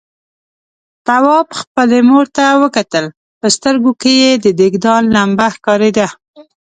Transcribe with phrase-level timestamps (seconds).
[1.07, 3.05] تواب خپلې مور ته وکتل،
[3.39, 6.09] په سترګوکې يې د دېګدان لمبه ښکارېدله.